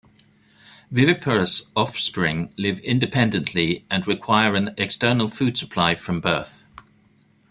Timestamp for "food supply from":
5.27-6.19